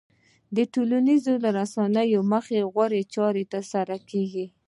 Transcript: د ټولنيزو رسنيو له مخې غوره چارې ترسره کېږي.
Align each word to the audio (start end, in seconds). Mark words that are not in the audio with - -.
د 0.55 0.57
ټولنيزو 0.73 1.33
رسنيو 1.57 2.21
له 2.23 2.27
مخې 2.33 2.59
غوره 2.73 3.01
چارې 3.13 3.43
ترسره 3.53 3.97
کېږي. 4.09 4.45